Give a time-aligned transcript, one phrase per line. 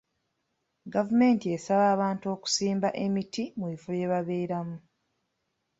[0.93, 4.77] Gavumenti esaba abantu okusimba emiti mu bifo bye babeeramu.